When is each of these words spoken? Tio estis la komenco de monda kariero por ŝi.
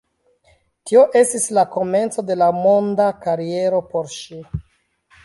Tio 0.91 1.01
estis 1.19 1.43
la 1.57 1.65
komenco 1.75 2.25
de 2.29 2.37
monda 2.61 3.07
kariero 3.27 3.83
por 3.93 4.11
ŝi. 4.17 4.41